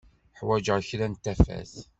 Ḥwaǧeɣ 0.39 0.77
kra 0.89 1.07
n 1.07 1.13
tafat. 1.15 1.73